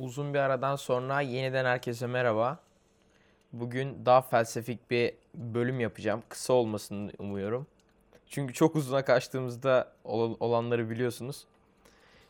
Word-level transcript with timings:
Uzun 0.00 0.34
bir 0.34 0.38
aradan 0.38 0.76
sonra 0.76 1.20
yeniden 1.20 1.64
herkese 1.64 2.06
merhaba. 2.06 2.58
Bugün 3.52 4.06
daha 4.06 4.22
felsefik 4.22 4.90
bir 4.90 5.14
bölüm 5.34 5.80
yapacağım. 5.80 6.22
Kısa 6.28 6.52
olmasını 6.52 7.12
umuyorum. 7.18 7.66
Çünkü 8.26 8.54
çok 8.54 8.76
uzuna 8.76 9.04
kaçtığımızda 9.04 9.92
ol- 10.04 10.36
olanları 10.40 10.90
biliyorsunuz. 10.90 11.44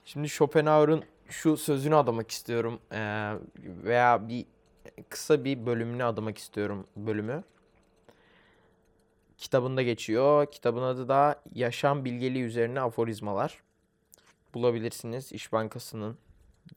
Şimdi 0.05 0.29
Schopenhauer'ın 0.29 1.05
şu 1.29 1.57
sözünü 1.57 1.97
adamak 1.97 2.31
istiyorum. 2.31 2.81
Ee, 2.93 3.33
veya 3.65 4.29
bir 4.29 4.47
kısa 5.09 5.45
bir 5.45 5.67
bölümünü 5.67 6.05
adamak 6.05 6.39
istiyorum 6.39 6.87
bölümü. 6.97 7.45
Kitabında 9.39 9.83
geçiyor. 9.83 10.47
Kitabın 10.53 10.83
adı 10.83 11.09
da 11.09 11.43
Yaşam 11.55 12.05
Bilgeliği 12.05 12.45
Üzerine 12.45 12.81
Aforizmalar. 12.81 13.61
Bulabilirsiniz 14.55 15.33
İş 15.33 15.53
Bankası'nın 15.53 16.17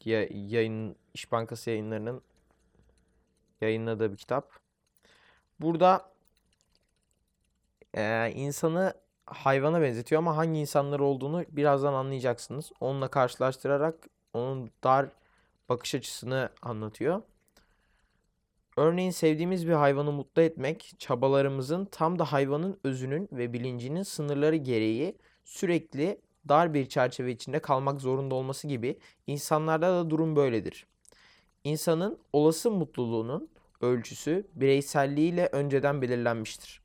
ya- 0.06 0.28
yayın 0.32 0.96
İş 1.14 1.32
Bankası 1.32 1.70
yayınlarının 1.70 2.22
yayınladığı 3.62 4.12
bir 4.12 4.18
kitap. 4.18 4.52
Burada 5.60 6.14
eee, 7.98 8.32
insanı 8.36 8.94
hayvana 9.26 9.82
benzetiyor 9.82 10.20
ama 10.20 10.38
hangi 10.38 10.60
insanlar 10.60 11.00
olduğunu 11.00 11.46
birazdan 11.52 11.94
anlayacaksınız. 11.94 12.72
Onunla 12.80 13.08
karşılaştırarak 13.08 13.96
onun 14.34 14.72
dar 14.84 15.10
bakış 15.70 15.96
açısını 15.96 16.50
anlatıyor. 16.62 17.22
Örneğin 18.78 19.12
sevdiğimiz 19.12 19.68
bir 19.68 19.74
hayvanı 19.74 20.12
mutlu 20.12 20.42
etmek, 20.42 20.94
çabalarımızın 21.00 21.86
tam 21.86 22.20
da 22.20 22.26
hayvanın 22.26 22.80
özünün 22.84 23.30
ve 23.32 23.54
bilincinin 23.54 24.04
sınırları 24.04 24.56
gereği 24.56 25.18
sürekli 25.46 26.22
dar 26.50 26.74
bir 26.74 26.86
çerçeve 26.86 27.32
içinde 27.32 27.60
kalmak 27.60 28.02
zorunda 28.02 28.36
olması 28.36 28.68
gibi 28.68 29.00
insanlarda 29.28 29.88
da 29.94 30.10
durum 30.10 30.36
böyledir. 30.36 30.88
İnsanın 31.64 32.20
olası 32.34 32.72
mutluluğunun 32.72 33.50
ölçüsü 33.82 34.48
bireyselliğiyle 34.56 35.50
önceden 35.52 36.02
belirlenmiştir. 36.02 36.82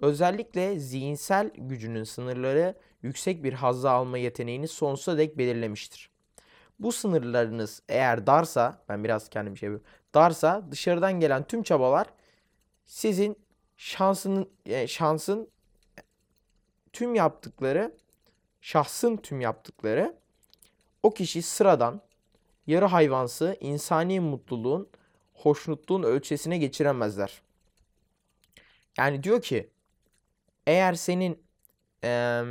Özellikle 0.00 0.78
zihinsel 0.78 1.50
gücünün 1.56 2.04
sınırları 2.04 2.74
yüksek 3.02 3.44
bir 3.44 3.52
hazzı 3.52 3.90
alma 3.90 4.18
yeteneğini 4.18 4.68
sonsuza 4.68 5.18
dek 5.18 5.38
belirlemiştir. 5.38 6.10
Bu 6.78 6.92
sınırlarınız 6.92 7.82
eğer 7.88 8.26
darsa, 8.26 8.82
ben 8.88 9.04
biraz 9.04 9.28
kendim 9.28 9.56
şey 9.56 9.66
yapıyorum, 9.66 9.86
darsa 10.14 10.66
dışarıdan 10.70 11.20
gelen 11.20 11.44
tüm 11.44 11.62
çabalar 11.62 12.06
sizin 12.84 13.38
şansının 13.76 14.50
e, 14.66 14.86
şansın 14.86 15.50
tüm 16.92 17.14
yaptıkları, 17.14 17.94
şahsın 18.64 19.16
tüm 19.16 19.40
yaptıkları 19.40 20.16
o 21.02 21.10
kişi 21.14 21.42
sıradan, 21.42 22.00
yarı 22.66 22.84
hayvansı, 22.84 23.56
insani 23.60 24.20
mutluluğun, 24.20 24.88
hoşnutluğun 25.34 26.02
ölçesine 26.02 26.58
geçiremezler. 26.58 27.42
Yani 28.98 29.22
diyor 29.22 29.42
ki 29.42 29.70
eğer 30.66 30.94
senin 30.94 31.42
eee, 32.04 32.44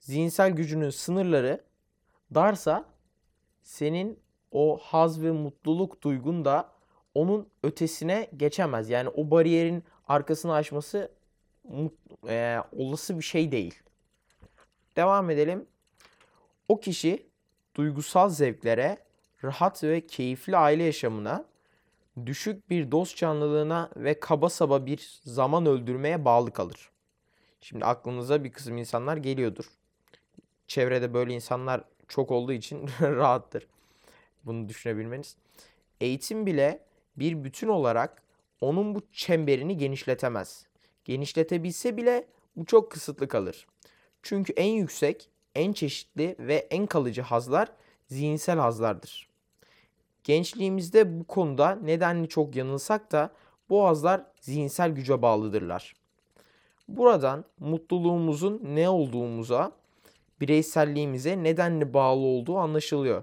zihinsel 0.00 0.50
gücünün 0.50 0.90
sınırları 0.90 1.64
darsa 2.34 2.84
senin 3.62 4.18
o 4.52 4.78
haz 4.82 5.22
ve 5.22 5.30
mutluluk 5.30 6.02
duygun 6.02 6.44
da 6.44 6.72
onun 7.14 7.48
ötesine 7.62 8.30
geçemez. 8.36 8.90
Yani 8.90 9.08
o 9.08 9.30
bariyerin 9.30 9.84
arkasını 10.08 10.54
aşması 10.54 11.12
eee, 12.28 12.62
olası 12.72 13.18
bir 13.18 13.24
şey 13.24 13.52
değil. 13.52 13.82
Devam 15.00 15.30
edelim. 15.30 15.66
O 16.68 16.80
kişi 16.80 17.26
duygusal 17.74 18.28
zevklere, 18.28 18.98
rahat 19.44 19.84
ve 19.84 20.06
keyifli 20.06 20.56
aile 20.56 20.82
yaşamına, 20.82 21.44
düşük 22.26 22.70
bir 22.70 22.90
dost 22.90 23.16
canlılığına 23.16 23.90
ve 23.96 24.20
kaba 24.20 24.48
saba 24.48 24.86
bir 24.86 25.20
zaman 25.24 25.66
öldürmeye 25.66 26.24
bağlı 26.24 26.52
kalır. 26.52 26.90
Şimdi 27.60 27.84
aklınıza 27.84 28.44
bir 28.44 28.52
kısım 28.52 28.78
insanlar 28.78 29.16
geliyordur. 29.16 29.64
Çevrede 30.66 31.14
böyle 31.14 31.34
insanlar 31.34 31.84
çok 32.08 32.30
olduğu 32.30 32.52
için 32.52 32.88
rahattır 33.00 33.66
bunu 34.44 34.68
düşünebilmeniz. 34.68 35.36
Eğitim 36.00 36.46
bile 36.46 36.84
bir 37.16 37.44
bütün 37.44 37.68
olarak 37.68 38.22
onun 38.60 38.94
bu 38.94 39.02
çemberini 39.12 39.76
genişletemez. 39.76 40.66
Genişletebilse 41.04 41.96
bile 41.96 42.26
bu 42.56 42.64
çok 42.64 42.92
kısıtlı 42.92 43.28
kalır. 43.28 43.66
Çünkü 44.22 44.52
en 44.52 44.72
yüksek, 44.72 45.28
en 45.54 45.72
çeşitli 45.72 46.36
ve 46.38 46.54
en 46.54 46.86
kalıcı 46.86 47.22
hazlar 47.22 47.72
zihinsel 48.06 48.58
hazlardır. 48.58 49.28
Gençliğimizde 50.24 51.20
bu 51.20 51.24
konuda 51.24 51.74
nedenli 51.74 52.28
çok 52.28 52.56
yanılsak 52.56 53.12
da 53.12 53.30
bu 53.70 53.84
hazlar 53.84 54.26
zihinsel 54.40 54.90
güce 54.90 55.22
bağlıdırlar. 55.22 55.94
Buradan 56.88 57.44
mutluluğumuzun 57.58 58.60
ne 58.64 58.88
olduğumuza, 58.88 59.72
bireyselliğimize 60.40 61.42
nedenli 61.42 61.94
bağlı 61.94 62.20
olduğu 62.20 62.56
anlaşılıyor. 62.58 63.22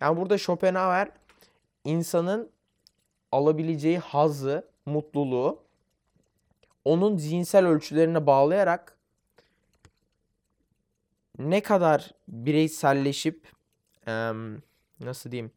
Yani 0.00 0.16
burada 0.16 0.38
Schopenhauer 0.38 1.10
insanın 1.84 2.50
alabileceği 3.32 3.98
hazzı, 3.98 4.68
mutluluğu 4.86 5.62
onun 6.84 7.16
zihinsel 7.16 7.66
ölçülerine 7.66 8.26
bağlayarak 8.26 8.97
ne 11.38 11.62
kadar 11.62 12.10
bireyselleşip 12.28 13.52
em, 14.06 14.62
nasıl 15.00 15.30
diyeyim 15.30 15.52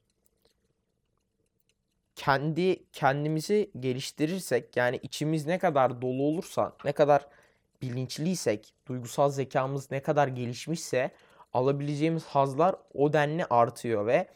kendi 2.16 2.84
kendimizi 2.92 3.72
geliştirirsek 3.80 4.78
yani 4.78 5.00
içimiz 5.04 5.46
ne 5.46 5.60
kadar 5.60 6.02
dolu 6.02 6.24
olursa 6.24 6.76
ne 6.86 6.92
kadar 6.92 7.28
bilinçliysek 7.82 8.74
duygusal 8.88 9.30
zekamız 9.30 9.92
ne 9.92 10.02
kadar 10.02 10.28
gelişmişse 10.28 11.12
alabileceğimiz 11.54 12.24
hazlar 12.26 12.76
o 12.94 13.14
denli 13.14 13.46
artıyor 13.46 14.08
ve 14.08 14.28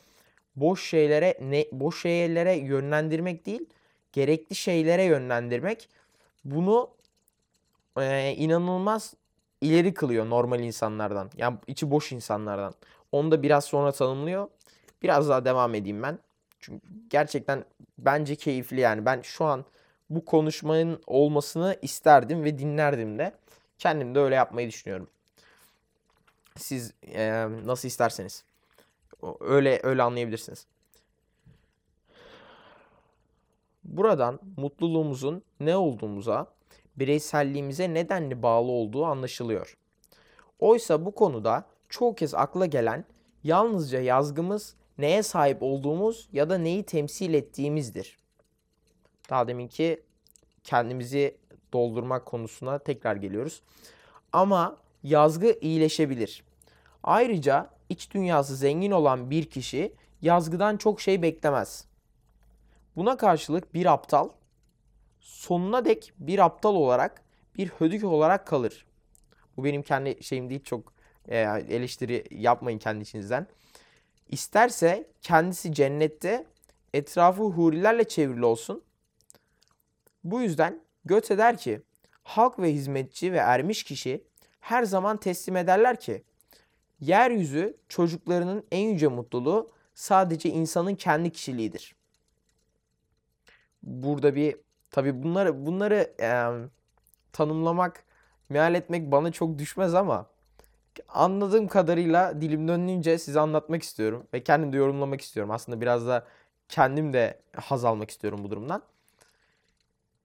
boş 0.55 0.89
şeylere 0.89 1.37
ne 1.41 1.65
boş 1.71 2.01
şeylere 2.01 2.53
yönlendirmek 2.53 3.45
değil 3.45 3.69
gerekli 4.13 4.55
şeylere 4.55 5.03
yönlendirmek. 5.03 5.89
Bunu 6.45 6.89
e, 7.97 8.33
inanılmaz 8.37 9.13
ileri 9.65 9.93
kılıyor 9.93 10.29
normal 10.29 10.59
insanlardan. 10.59 11.29
Yani 11.37 11.57
içi 11.67 11.91
boş 11.91 12.11
insanlardan. 12.11 12.73
Onu 13.11 13.31
da 13.31 13.43
biraz 13.43 13.65
sonra 13.65 13.91
tanımlıyor. 13.91 14.47
Biraz 15.03 15.29
daha 15.29 15.45
devam 15.45 15.75
edeyim 15.75 16.03
ben. 16.03 16.19
Çünkü 16.59 16.87
gerçekten 17.09 17.65
bence 17.97 18.35
keyifli 18.35 18.79
yani. 18.79 19.05
Ben 19.05 19.21
şu 19.21 19.45
an 19.45 19.65
bu 20.09 20.25
konuşmanın 20.25 21.01
olmasını 21.07 21.77
isterdim 21.81 22.43
ve 22.43 22.57
dinlerdim 22.57 23.19
de. 23.19 23.31
Kendim 23.79 24.15
de 24.15 24.19
öyle 24.19 24.35
yapmayı 24.35 24.67
düşünüyorum. 24.67 25.07
Siz 26.57 26.93
e, 27.13 27.47
nasıl 27.65 27.87
isterseniz. 27.87 28.43
Öyle 29.39 29.79
öyle 29.83 30.03
anlayabilirsiniz. 30.03 30.67
Buradan 33.83 34.39
mutluluğumuzun 34.57 35.43
ne 35.59 35.77
olduğumuza, 35.77 36.47
bireyselliğimize 36.97 37.93
nedenli 37.93 38.43
bağlı 38.43 38.71
olduğu 38.71 39.05
anlaşılıyor. 39.05 39.77
Oysa 40.59 41.05
bu 41.05 41.15
konuda 41.15 41.65
çoğu 41.89 42.15
kez 42.15 42.33
akla 42.33 42.65
gelen 42.65 43.05
yalnızca 43.43 44.01
yazgımız 44.01 44.75
neye 44.97 45.23
sahip 45.23 45.57
olduğumuz 45.61 46.29
ya 46.33 46.49
da 46.49 46.57
neyi 46.57 46.83
temsil 46.83 47.33
ettiğimizdir. 47.33 48.17
Daha 49.29 49.47
deminki 49.47 50.03
kendimizi 50.63 51.37
doldurmak 51.73 52.25
konusuna 52.25 52.79
tekrar 52.79 53.15
geliyoruz. 53.15 53.61
Ama 54.33 54.77
yazgı 55.03 55.57
iyileşebilir. 55.61 56.43
Ayrıca 57.03 57.69
iç 57.89 58.13
dünyası 58.13 58.55
zengin 58.55 58.91
olan 58.91 59.29
bir 59.29 59.49
kişi 59.49 59.93
yazgıdan 60.21 60.77
çok 60.77 61.01
şey 61.01 61.21
beklemez. 61.21 61.85
Buna 62.95 63.17
karşılık 63.17 63.73
bir 63.73 63.85
aptal 63.85 64.29
sonuna 65.25 65.85
dek 65.85 66.13
bir 66.19 66.39
aptal 66.39 66.75
olarak, 66.75 67.23
bir 67.57 67.67
hödük 67.67 68.03
olarak 68.03 68.47
kalır. 68.47 68.85
Bu 69.57 69.63
benim 69.63 69.81
kendi 69.81 70.23
şeyim 70.23 70.49
değil 70.49 70.63
çok 70.63 70.93
e, 71.27 71.37
eleştiri 71.69 72.23
yapmayın 72.31 72.79
kendi 72.79 73.03
içinizden. 73.03 73.47
İsterse 74.29 75.07
kendisi 75.21 75.73
cennette 75.73 76.45
etrafı 76.93 77.43
hurilerle 77.43 78.07
çevrili 78.07 78.45
olsun. 78.45 78.83
Bu 80.23 80.41
yüzden 80.41 80.81
Göte 81.05 81.37
der 81.37 81.57
ki 81.57 81.81
halk 82.23 82.59
ve 82.59 82.73
hizmetçi 82.73 83.33
ve 83.33 83.37
ermiş 83.37 83.83
kişi 83.83 84.23
her 84.59 84.83
zaman 84.83 85.17
teslim 85.17 85.55
ederler 85.55 85.99
ki 85.99 86.23
yeryüzü 86.99 87.77
çocuklarının 87.89 88.63
en 88.71 88.89
yüce 88.89 89.07
mutluluğu 89.07 89.71
sadece 89.93 90.49
insanın 90.49 90.95
kendi 90.95 91.31
kişiliğidir. 91.31 91.95
Burada 93.83 94.35
bir 94.35 94.64
tabii 94.95 95.23
bunları 95.23 95.65
bunları 95.65 96.13
em, 96.19 96.71
tanımlamak, 97.33 98.03
meal 98.49 98.75
etmek 98.75 99.11
bana 99.11 99.31
çok 99.31 99.59
düşmez 99.59 99.93
ama 99.95 100.25
anladığım 101.09 101.67
kadarıyla 101.67 102.41
dilim 102.41 102.67
döndüğünce 102.67 103.17
size 103.17 103.39
anlatmak 103.39 103.83
istiyorum 103.83 104.27
ve 104.33 104.43
kendim 104.43 104.73
de 104.73 104.77
yorumlamak 104.77 105.21
istiyorum. 105.21 105.51
Aslında 105.51 105.81
biraz 105.81 106.07
da 106.07 106.27
kendim 106.69 107.13
de 107.13 107.39
haz 107.55 107.85
almak 107.85 108.09
istiyorum 108.09 108.43
bu 108.43 108.51
durumdan. 108.51 108.83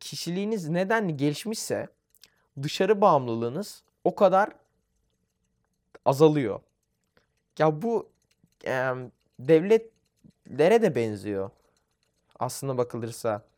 Kişiliğiniz 0.01 0.69
neden 0.69 1.17
gelişmişse 1.17 1.89
dışarı 2.63 3.01
bağımlılığınız 3.01 3.83
o 4.05 4.15
kadar 4.15 4.51
azalıyor. 6.05 6.61
Ya 7.59 7.83
bu 7.83 8.09
e, 8.67 8.93
devletlere 9.39 10.83
de 10.83 10.95
benziyor. 10.95 11.51
Aslına 12.39 12.79
bakılırsa. 12.79 13.50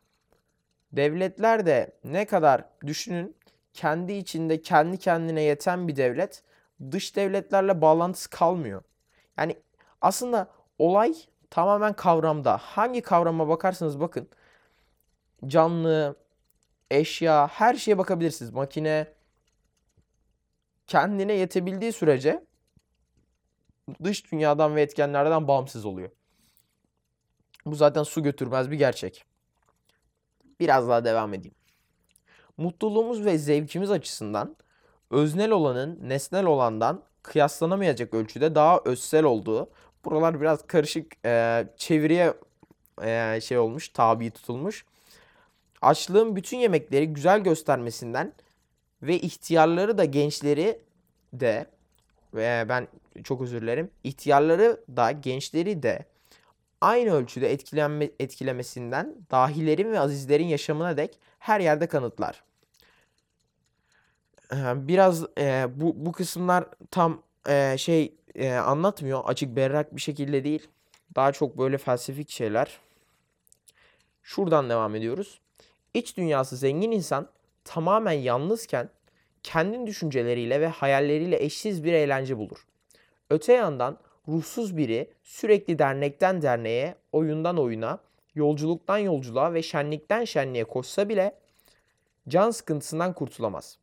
Devletler 0.93 1.65
de 1.65 1.91
ne 2.03 2.25
kadar 2.25 2.65
düşünün 2.85 3.35
kendi 3.73 4.13
içinde 4.13 4.61
kendi 4.61 4.97
kendine 4.97 5.41
yeten 5.41 5.87
bir 5.87 5.95
devlet 5.95 6.43
dış 6.91 7.15
devletlerle 7.15 7.81
bağlantısı 7.81 8.29
kalmıyor. 8.29 8.83
Yani 9.37 9.57
aslında 10.01 10.47
olay 10.79 11.13
tamamen 11.49 11.93
kavramda. 11.93 12.57
Hangi 12.57 13.01
kavrama 13.01 13.47
bakarsanız 13.47 13.99
bakın 13.99 14.29
canlı, 15.47 16.15
eşya, 16.91 17.47
her 17.47 17.75
şeye 17.75 17.97
bakabilirsiniz. 17.97 18.51
Makine 18.51 19.07
kendine 20.87 21.33
yetebildiği 21.33 21.93
sürece 21.93 22.45
dış 24.03 24.31
dünyadan 24.31 24.75
ve 24.75 24.81
etkenlerden 24.81 25.47
bağımsız 25.47 25.85
oluyor. 25.85 26.09
Bu 27.65 27.75
zaten 27.75 28.03
su 28.03 28.23
götürmez 28.23 28.71
bir 28.71 28.77
gerçek. 28.77 29.25
Biraz 30.59 30.89
daha 30.89 31.05
devam 31.05 31.33
edeyim. 31.33 31.55
Mutluluğumuz 32.57 33.25
ve 33.25 33.37
zevkimiz 33.37 33.91
açısından 33.91 34.55
öznel 35.11 35.51
olanın 35.51 35.99
nesnel 36.09 36.45
olandan 36.45 37.03
kıyaslanamayacak 37.23 38.13
ölçüde 38.13 38.55
daha 38.55 38.81
özsel 38.85 39.23
olduğu. 39.23 39.69
Buralar 40.05 40.41
biraz 40.41 40.67
karışık 40.67 41.25
e, 41.25 41.65
çeviriye 41.77 42.33
e, 43.03 43.39
şey 43.41 43.57
olmuş, 43.57 43.89
tabi 43.89 44.31
tutulmuş. 44.31 44.85
Açlığın 45.81 46.35
bütün 46.35 46.57
yemekleri 46.57 47.07
güzel 47.07 47.39
göstermesinden 47.39 48.33
ve 49.01 49.19
ihtiyarları 49.19 49.97
da 49.97 50.05
gençleri 50.05 50.81
de 51.33 51.65
ve 52.33 52.65
ben 52.69 52.87
çok 53.23 53.41
özür 53.41 53.61
dilerim. 53.61 53.91
ihtiyarları 54.03 54.81
da 54.95 55.11
gençleri 55.11 55.83
de 55.83 56.05
aynı 56.83 57.13
ölçüde 57.13 57.51
etkilenme, 57.51 58.09
etkilemesinden 58.19 59.15
dahilerin 59.31 59.91
ve 59.91 59.99
azizlerin 59.99 60.47
yaşamına 60.47 60.97
dek 60.97 61.19
her 61.39 61.59
yerde 61.59 61.87
kanıtlar. 61.87 62.43
Biraz 64.75 65.25
e, 65.37 65.65
bu, 65.75 66.05
bu 66.05 66.11
kısımlar 66.11 66.65
tam 66.91 67.21
e, 67.49 67.75
şey 67.77 68.15
e, 68.35 68.53
anlatmıyor. 68.53 69.21
Açık 69.25 69.55
berrak 69.55 69.95
bir 69.95 70.01
şekilde 70.01 70.43
değil. 70.43 70.67
Daha 71.15 71.31
çok 71.31 71.57
böyle 71.57 71.77
felsefik 71.77 72.29
şeyler. 72.29 72.79
Şuradan 74.23 74.69
devam 74.69 74.95
ediyoruz. 74.95 75.39
İç 75.93 76.17
dünyası 76.17 76.57
zengin 76.57 76.91
insan 76.91 77.29
tamamen 77.63 78.11
yalnızken 78.11 78.89
kendi 79.43 79.87
düşünceleriyle 79.87 80.61
ve 80.61 80.67
hayalleriyle 80.67 81.43
eşsiz 81.43 81.83
bir 81.83 81.93
eğlence 81.93 82.37
bulur. 82.37 82.65
Öte 83.29 83.53
yandan 83.53 83.97
ruhsuz 84.27 84.77
biri 84.77 85.13
sürekli 85.23 85.79
dernekten 85.79 86.41
derneğe, 86.41 86.95
oyundan 87.11 87.57
oyuna, 87.57 87.99
yolculuktan 88.35 88.97
yolculuğa 88.97 89.53
ve 89.53 89.63
şenlikten 89.63 90.25
şenliğe 90.25 90.63
koşsa 90.63 91.09
bile 91.09 91.39
can 92.27 92.51
sıkıntısından 92.51 93.13
kurtulamaz. 93.13 93.77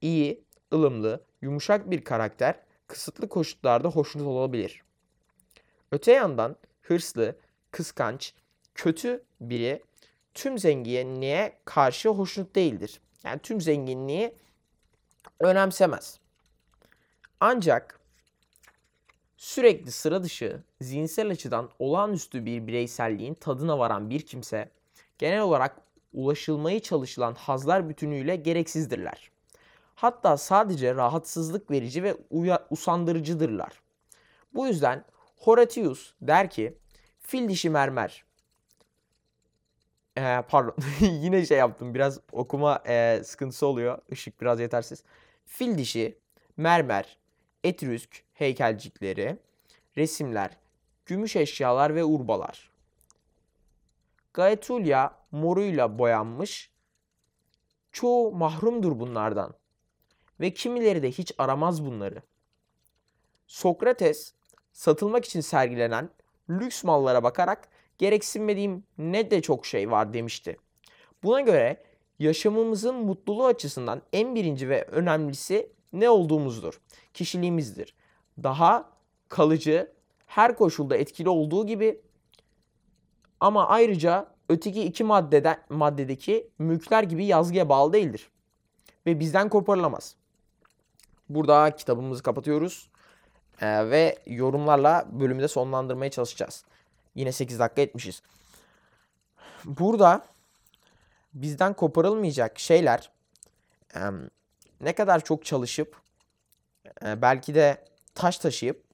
İyi, 0.00 0.44
ılımlı, 0.72 1.24
yumuşak 1.42 1.90
bir 1.90 2.04
karakter 2.04 2.54
kısıtlı 2.86 3.28
koşullarda 3.28 3.88
hoşnut 3.88 4.26
olabilir. 4.26 4.82
Öte 5.92 6.12
yandan 6.12 6.56
hırslı, 6.82 7.36
kıskanç, 7.70 8.34
kötü 8.74 9.24
biri 9.40 9.82
tüm 10.34 10.58
zenginliğe 10.58 11.58
karşı 11.64 12.08
hoşnut 12.08 12.54
değildir. 12.54 13.00
Yani 13.24 13.38
tüm 13.38 13.60
zenginliği 13.60 14.34
önemsemez. 15.40 16.18
Ancak 17.40 17.99
sürekli 19.40 19.92
sıra 19.92 20.22
dışı, 20.22 20.62
zihinsel 20.80 21.30
açıdan 21.30 21.70
olağanüstü 21.78 22.44
bir 22.44 22.66
bireyselliğin 22.66 23.34
tadına 23.34 23.78
varan 23.78 24.10
bir 24.10 24.20
kimse 24.20 24.70
genel 25.18 25.40
olarak 25.40 25.76
ulaşılmaya 26.12 26.80
çalışılan 26.80 27.34
hazlar 27.34 27.88
bütünüyle 27.88 28.36
gereksizdirler. 28.36 29.30
Hatta 29.94 30.36
sadece 30.36 30.94
rahatsızlık 30.94 31.70
verici 31.70 32.02
ve 32.02 32.16
usandırıcıdırlar. 32.70 33.80
Bu 34.54 34.66
yüzden 34.66 35.04
Horatius 35.36 36.12
der 36.22 36.50
ki 36.50 36.78
fil 37.20 37.48
dişi 37.48 37.70
mermer 37.70 38.24
ee, 40.18 40.42
pardon 40.48 40.74
yine 41.00 41.46
şey 41.46 41.58
yaptım 41.58 41.94
biraz 41.94 42.20
okuma 42.32 42.82
e, 42.86 43.20
sıkıntısı 43.24 43.66
oluyor. 43.66 43.98
Işık 44.08 44.40
biraz 44.40 44.60
yetersiz. 44.60 45.02
Fil 45.46 45.78
dişi, 45.78 46.18
mermer, 46.56 47.18
etrüsk 47.64 48.22
heykelcikleri, 48.40 49.38
resimler, 49.96 50.50
gümüş 51.06 51.36
eşyalar 51.36 51.94
ve 51.94 52.04
urbalar. 52.04 52.70
Gaetulya 54.34 55.16
moruyla 55.30 55.98
boyanmış. 55.98 56.70
Çoğu 57.92 58.32
mahrumdur 58.32 58.98
bunlardan 58.98 59.54
ve 60.40 60.54
kimileri 60.54 61.02
de 61.02 61.10
hiç 61.10 61.32
aramaz 61.38 61.84
bunları. 61.86 62.22
Sokrates 63.46 64.34
satılmak 64.72 65.24
için 65.24 65.40
sergilenen 65.40 66.10
lüks 66.50 66.84
mallara 66.84 67.22
bakarak 67.22 67.68
gereksinmediğim 67.98 68.84
ne 68.98 69.30
de 69.30 69.42
çok 69.42 69.66
şey 69.66 69.90
var 69.90 70.14
demişti. 70.14 70.56
Buna 71.22 71.40
göre 71.40 71.84
yaşamımızın 72.18 72.94
mutluluğu 72.94 73.46
açısından 73.46 74.02
en 74.12 74.34
birinci 74.34 74.68
ve 74.68 74.84
önemlisi 74.84 75.72
ne 75.92 76.10
olduğumuzdur. 76.10 76.80
Kişiliğimizdir. 77.14 77.94
Daha 78.42 78.90
kalıcı, 79.28 79.92
her 80.26 80.56
koşulda 80.56 80.96
etkili 80.96 81.28
olduğu 81.28 81.66
gibi 81.66 82.00
ama 83.40 83.68
ayrıca 83.68 84.26
öteki 84.48 84.82
iki 84.84 85.04
maddeden, 85.04 85.62
maddedeki 85.68 86.50
mülkler 86.58 87.02
gibi 87.02 87.24
yazgıya 87.24 87.68
bağlı 87.68 87.92
değildir. 87.92 88.30
Ve 89.06 89.20
bizden 89.20 89.48
koparılamaz. 89.48 90.14
Burada 91.28 91.76
kitabımızı 91.76 92.22
kapatıyoruz. 92.22 92.90
Ee, 93.60 93.90
ve 93.90 94.18
yorumlarla 94.26 95.06
bölümü 95.12 95.42
de 95.42 95.48
sonlandırmaya 95.48 96.10
çalışacağız. 96.10 96.64
Yine 97.14 97.32
8 97.32 97.58
dakika 97.58 97.82
etmişiz. 97.82 98.22
Burada 99.64 100.24
bizden 101.34 101.74
koparılmayacak 101.74 102.58
şeyler 102.58 103.10
e, 103.94 104.00
ne 104.80 104.92
kadar 104.92 105.24
çok 105.24 105.44
çalışıp 105.44 105.96
e, 107.04 107.22
belki 107.22 107.54
de 107.54 107.84
taş 108.14 108.38
taşıyıp 108.38 108.84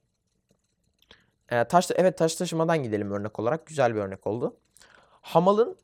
e, 1.49 1.63
taş 1.67 1.91
evet 1.95 2.17
taş 2.17 2.35
taşımadan 2.35 2.83
gidelim 2.83 3.11
örnek 3.11 3.39
olarak. 3.39 3.65
Güzel 3.65 3.95
bir 3.95 3.99
örnek 3.99 4.27
oldu. 4.27 4.57
Hamalın 5.21 5.77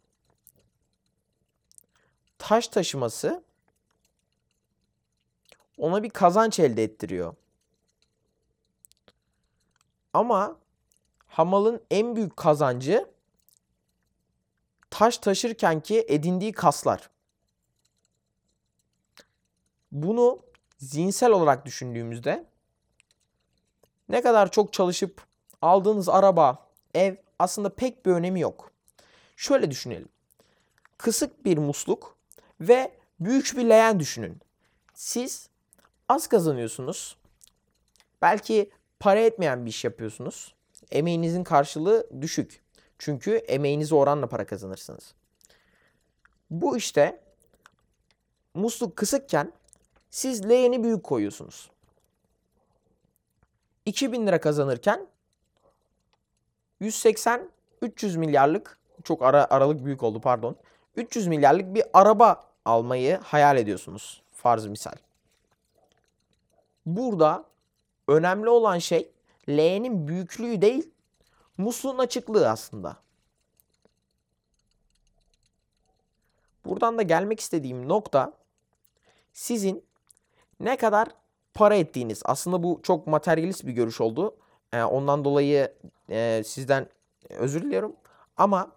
taş 2.38 2.68
taşıması 2.68 3.44
ona 5.78 6.04
bir 6.04 6.10
kazanç 6.10 6.60
elde 6.60 6.84
ettiriyor. 6.84 7.36
Ama 10.14 10.58
hamalın 11.28 11.82
en 11.92 12.16
büyük 12.16 12.38
kazancı 12.38 13.14
taş 14.90 15.18
taşırken 15.18 15.80
ki 15.80 16.06
edindiği 16.08 16.52
kaslar. 16.52 17.10
Bunu 19.92 20.40
zihinsel 20.78 21.32
olarak 21.32 21.66
düşündüğümüzde 21.66 22.53
ne 24.14 24.22
kadar 24.22 24.52
çok 24.52 24.74
çalışıp 24.74 25.22
aldığınız 25.62 26.10
araba, 26.10 26.68
ev 26.94 27.16
aslında 27.40 27.70
pek 27.70 28.06
bir 28.06 28.12
önemi 28.12 28.40
yok. 28.40 28.72
Şöyle 29.36 29.72
düşünelim. 29.72 30.10
Kısık 30.98 31.46
bir 31.46 31.58
musluk 31.58 32.16
ve 32.62 32.92
büyük 33.20 33.58
bir 33.58 33.66
leğen 33.66 34.00
düşünün. 34.00 34.42
Siz 34.94 35.50
az 36.10 36.28
kazanıyorsunuz. 36.28 37.18
Belki 38.22 38.70
para 39.00 39.20
etmeyen 39.20 39.66
bir 39.66 39.70
iş 39.70 39.84
yapıyorsunuz. 39.84 40.54
Emeğinizin 40.92 41.44
karşılığı 41.44 42.08
düşük. 42.22 42.62
Çünkü 43.00 43.32
emeğinize 43.32 43.96
oranla 43.96 44.28
para 44.28 44.46
kazanırsınız. 44.46 45.14
Bu 46.50 46.78
işte 46.78 47.20
musluk 48.54 48.96
kısıkken 48.96 49.54
siz 50.10 50.50
leğeni 50.50 50.84
büyük 50.84 51.04
koyuyorsunuz. 51.04 51.73
2000 53.86 54.28
lira 54.28 54.42
kazanırken 54.42 55.08
180 56.80 57.50
300 57.82 58.16
milyarlık 58.16 58.78
çok 59.04 59.22
ara, 59.22 59.48
aralık 59.50 59.86
büyük 59.86 60.04
oldu 60.04 60.22
pardon. 60.22 60.56
300 60.96 61.28
milyarlık 61.28 61.74
bir 61.74 61.84
araba 61.94 62.44
almayı 62.66 63.18
hayal 63.18 63.58
ediyorsunuz 63.58 64.22
farz 64.32 64.66
misal. 64.66 64.96
Burada 66.86 67.46
önemli 68.08 68.50
olan 68.50 68.78
şey 68.78 69.12
L'nin 69.50 70.08
büyüklüğü 70.08 70.62
değil, 70.62 70.90
musluğun 71.58 71.98
açıklığı 71.98 72.50
aslında. 72.50 72.98
Buradan 76.66 76.98
da 76.98 77.02
gelmek 77.02 77.40
istediğim 77.40 77.90
nokta 77.90 78.34
sizin 79.34 79.86
ne 80.60 80.78
kadar 80.78 81.08
para 81.54 81.76
ettiğiniz. 81.76 82.22
Aslında 82.26 82.64
bu 82.64 82.80
çok 82.84 83.08
materyalist 83.08 83.66
bir 83.66 83.72
görüş 83.72 84.02
oldu. 84.02 84.36
Ee, 84.74 84.84
ondan 84.84 85.26
dolayı 85.26 85.74
e, 86.10 86.44
sizden 86.46 86.88
özür 87.30 87.62
diliyorum. 87.62 87.96
Ama 88.38 88.72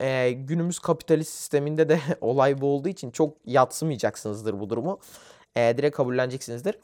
e, 0.00 0.30
günümüz 0.30 0.78
kapitalist 0.78 1.32
sisteminde 1.32 1.88
de 1.88 2.00
olay 2.20 2.60
bu 2.60 2.66
olduğu 2.66 2.88
için 2.88 3.10
çok 3.10 3.36
yatsımayacaksınızdır 3.46 4.60
bu 4.60 4.70
durumu. 4.70 4.98
E, 5.56 5.74
direkt 5.76 5.96
kabulleneceksinizdir. 5.96 6.78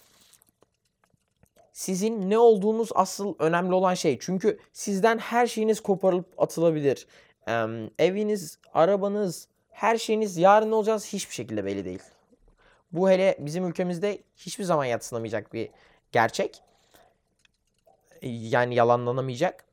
Sizin 1.72 2.30
ne 2.30 2.38
olduğunuz 2.38 2.88
asıl 2.94 3.34
önemli 3.38 3.74
olan 3.74 3.94
şey. 3.94 4.18
Çünkü 4.20 4.58
sizden 4.72 5.18
her 5.18 5.46
şeyiniz 5.46 5.80
koparılıp 5.80 6.42
atılabilir. 6.42 7.06
E, 7.48 7.52
eviniz, 7.98 8.58
arabanız, 8.74 9.48
her 9.70 9.98
şeyiniz 9.98 10.36
yarın 10.36 10.72
olacağız 10.72 11.06
hiçbir 11.06 11.34
şekilde 11.34 11.64
belli 11.64 11.84
değil. 11.84 12.02
Bu 12.92 13.10
hele 13.10 13.36
bizim 13.38 13.66
ülkemizde 13.66 14.22
hiçbir 14.36 14.64
zaman 14.64 14.84
yatsınamayacak 14.84 15.52
bir 15.52 15.70
gerçek. 16.12 16.62
Yani 18.22 18.74
yalanlanamayacak. 18.74 19.64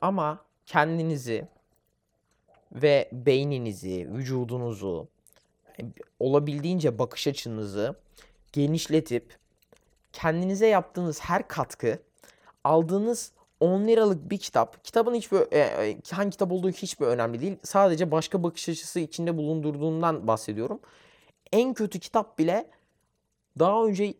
Ama 0.00 0.44
kendinizi 0.66 1.48
ve 2.72 3.08
beyninizi, 3.12 4.12
vücudunuzu, 4.12 5.08
olabildiğince 6.20 6.98
bakış 6.98 7.26
açınızı 7.26 7.94
genişletip 8.52 9.38
kendinize 10.12 10.66
yaptığınız 10.66 11.20
her 11.20 11.48
katkı 11.48 11.98
aldığınız 12.64 13.32
10 13.62 13.86
liralık 13.88 14.30
bir 14.30 14.38
kitap. 14.38 14.84
Kitabın 14.84 15.14
hiçbir 15.14 15.52
e, 15.52 15.96
hangi 16.10 16.30
kitap 16.30 16.52
olduğu 16.52 16.70
hiçbir 16.70 17.06
önemli 17.06 17.40
değil. 17.40 17.56
Sadece 17.62 18.10
başka 18.10 18.42
bakış 18.42 18.68
açısı 18.68 19.00
içinde 19.00 19.36
bulundurduğundan 19.36 20.26
bahsediyorum. 20.26 20.80
En 21.52 21.74
kötü 21.74 22.00
kitap 22.00 22.38
bile 22.38 22.70
daha 23.58 23.84
önce 23.84 24.14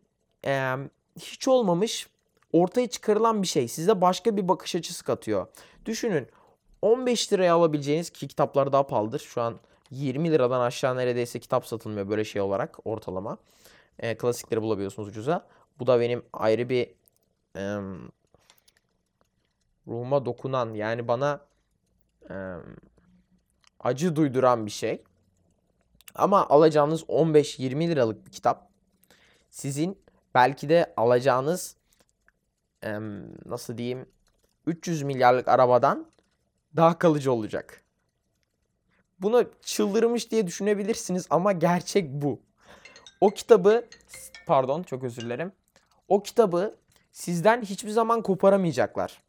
e, 0.46 0.74
hiç 1.18 1.48
olmamış 1.48 2.08
ortaya 2.52 2.86
çıkarılan 2.86 3.42
bir 3.42 3.46
şey. 3.46 3.68
Size 3.68 4.00
başka 4.00 4.36
bir 4.36 4.48
bakış 4.48 4.74
açısı 4.74 5.04
katıyor. 5.04 5.46
Düşünün 5.86 6.26
15 6.82 7.32
liraya 7.32 7.54
alabileceğiniz 7.54 8.10
ki 8.10 8.28
kitaplar 8.28 8.72
daha 8.72 8.86
pahalıdır. 8.86 9.20
Şu 9.20 9.42
an 9.42 9.60
20 9.90 10.30
liradan 10.30 10.60
aşağı 10.60 10.96
neredeyse 10.96 11.40
kitap 11.40 11.66
satılmıyor 11.66 12.08
böyle 12.08 12.24
şey 12.24 12.42
olarak 12.42 12.78
ortalama. 12.84 13.38
E, 13.98 14.16
klasikleri 14.16 14.62
bulabiliyorsunuz 14.62 15.08
ucuza. 15.08 15.46
Bu 15.78 15.86
da 15.86 16.00
benim 16.00 16.22
ayrı 16.32 16.68
bir 16.68 16.88
e, 17.56 17.78
ruhuma 19.86 20.24
dokunan 20.24 20.74
yani 20.74 21.08
bana 21.08 21.40
e, 22.30 22.34
acı 23.80 24.16
duyduran 24.16 24.66
bir 24.66 24.70
şey. 24.70 25.02
Ama 26.14 26.48
alacağınız 26.48 27.02
15-20 27.02 27.88
liralık 27.88 28.26
bir 28.26 28.30
kitap 28.30 28.70
sizin 29.50 29.98
belki 30.34 30.68
de 30.68 30.94
alacağınız 30.96 31.76
e, 32.84 32.98
nasıl 33.46 33.78
diyeyim 33.78 34.06
300 34.66 35.02
milyarlık 35.02 35.48
arabadan 35.48 36.06
daha 36.76 36.98
kalıcı 36.98 37.32
olacak. 37.32 37.82
Bunu 39.20 39.50
çıldırmış 39.62 40.30
diye 40.30 40.46
düşünebilirsiniz 40.46 41.26
ama 41.30 41.52
gerçek 41.52 42.10
bu. 42.12 42.40
O 43.20 43.30
kitabı 43.30 43.84
pardon 44.46 44.82
çok 44.82 45.04
özür 45.04 45.22
dilerim. 45.22 45.52
O 46.08 46.22
kitabı 46.22 46.74
sizden 47.12 47.62
hiçbir 47.62 47.90
zaman 47.90 48.22
koparamayacaklar. 48.22 49.22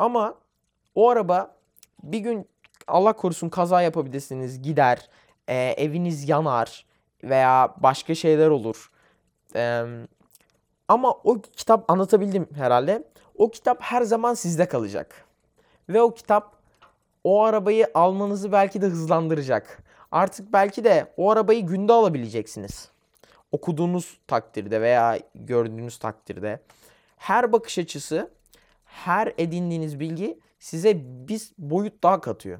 Ama 0.00 0.34
o 0.94 1.08
araba 1.08 1.56
bir 2.02 2.18
gün 2.18 2.48
Allah 2.86 3.12
korusun 3.12 3.48
kaza 3.48 3.82
yapabilirsiniz, 3.82 4.62
gider, 4.62 5.08
e, 5.48 5.54
eviniz 5.56 6.28
yanar 6.28 6.86
veya 7.24 7.74
başka 7.76 8.14
şeyler 8.14 8.48
olur. 8.48 8.90
E, 9.54 9.84
ama 10.88 11.10
o 11.10 11.40
kitap 11.40 11.90
anlatabildim 11.90 12.48
herhalde. 12.54 13.04
O 13.34 13.50
kitap 13.50 13.82
her 13.82 14.02
zaman 14.02 14.34
sizde 14.34 14.68
kalacak. 14.68 15.24
Ve 15.88 16.02
o 16.02 16.14
kitap 16.14 16.56
o 17.24 17.42
arabayı 17.42 17.90
almanızı 17.94 18.52
belki 18.52 18.82
de 18.82 18.86
hızlandıracak. 18.86 19.82
Artık 20.12 20.52
belki 20.52 20.84
de 20.84 21.12
o 21.16 21.30
arabayı 21.30 21.66
günde 21.66 21.92
alabileceksiniz. 21.92 22.90
Okuduğunuz 23.52 24.18
takdirde 24.26 24.80
veya 24.80 25.18
gördüğünüz 25.34 25.98
takdirde. 25.98 26.60
Her 27.16 27.52
bakış 27.52 27.78
açısı, 27.78 28.30
her 28.90 29.32
edindiğiniz 29.38 30.00
bilgi 30.00 30.38
size 30.58 30.96
bir 31.04 31.42
boyut 31.58 32.02
daha 32.02 32.20
katıyor. 32.20 32.58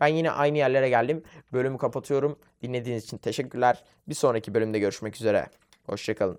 Ben 0.00 0.06
yine 0.06 0.30
aynı 0.30 0.58
yerlere 0.58 0.88
geldim. 0.88 1.22
Bölümü 1.52 1.78
kapatıyorum. 1.78 2.38
Dinlediğiniz 2.62 3.04
için 3.04 3.18
teşekkürler. 3.18 3.84
Bir 4.08 4.14
sonraki 4.14 4.54
bölümde 4.54 4.78
görüşmek 4.78 5.16
üzere. 5.16 5.46
Hoşçakalın. 5.86 6.38